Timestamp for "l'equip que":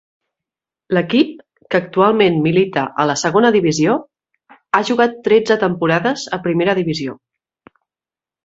0.97-1.81